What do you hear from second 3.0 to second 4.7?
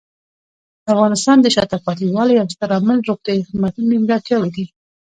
روغتیايي خدماتو نیمګړتیاوې دي.